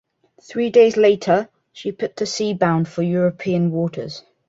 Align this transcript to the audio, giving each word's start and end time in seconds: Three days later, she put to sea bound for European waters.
Three 0.41 0.71
days 0.71 0.97
later, 0.97 1.47
she 1.73 1.91
put 1.91 2.17
to 2.17 2.25
sea 2.25 2.55
bound 2.55 2.87
for 2.87 3.03
European 3.03 3.69
waters. 3.69 4.23